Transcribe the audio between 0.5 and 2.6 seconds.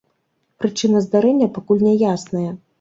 Прычына здарэння пакуль няясная.